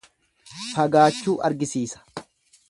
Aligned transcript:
Fagaachuu 0.77 1.37
argisiisa. 1.51 2.05